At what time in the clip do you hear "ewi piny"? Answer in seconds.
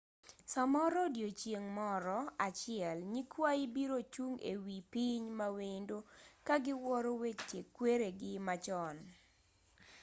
4.51-5.23